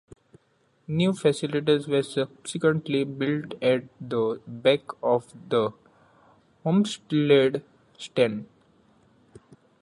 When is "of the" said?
5.03-5.73